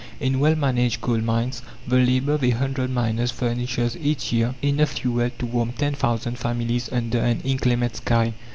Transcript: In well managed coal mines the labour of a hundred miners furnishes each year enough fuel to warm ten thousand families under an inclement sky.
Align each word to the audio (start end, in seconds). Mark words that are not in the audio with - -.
In 0.19 0.39
well 0.39 0.55
managed 0.55 0.99
coal 0.99 1.19
mines 1.19 1.61
the 1.87 1.97
labour 1.97 2.33
of 2.33 2.43
a 2.43 2.49
hundred 2.49 2.89
miners 2.89 3.29
furnishes 3.29 3.95
each 3.97 4.33
year 4.33 4.55
enough 4.63 4.93
fuel 4.93 5.29
to 5.37 5.45
warm 5.45 5.73
ten 5.73 5.93
thousand 5.93 6.39
families 6.39 6.89
under 6.91 7.19
an 7.19 7.39
inclement 7.43 7.97
sky. 7.97 8.33